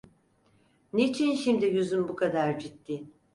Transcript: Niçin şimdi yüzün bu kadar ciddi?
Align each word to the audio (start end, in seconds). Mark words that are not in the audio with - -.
Niçin 0.93 1.35
şimdi 1.35 1.65
yüzün 1.65 2.07
bu 2.07 2.15
kadar 2.15 2.59
ciddi? 2.59 3.03